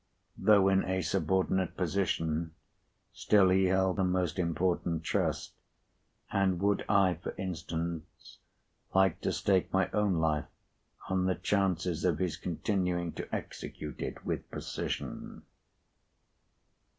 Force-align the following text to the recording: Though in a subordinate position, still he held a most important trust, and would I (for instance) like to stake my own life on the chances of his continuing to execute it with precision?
Though 0.35 0.67
in 0.67 0.83
a 0.83 1.03
subordinate 1.03 1.77
position, 1.77 2.55
still 3.13 3.49
he 3.51 3.65
held 3.65 3.99
a 3.99 4.03
most 4.03 4.39
important 4.39 5.03
trust, 5.03 5.53
and 6.31 6.59
would 6.59 6.83
I 6.89 7.19
(for 7.21 7.35
instance) 7.37 8.39
like 8.95 9.21
to 9.21 9.31
stake 9.31 9.71
my 9.71 9.91
own 9.91 10.15
life 10.15 10.47
on 11.07 11.25
the 11.27 11.35
chances 11.35 12.03
of 12.03 12.17
his 12.17 12.35
continuing 12.35 13.11
to 13.11 13.29
execute 13.31 14.01
it 14.01 14.25
with 14.25 14.49
precision? 14.49 15.43